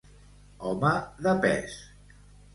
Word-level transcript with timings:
Home 0.69 0.93
de 1.27 1.35
pes. 1.45 1.79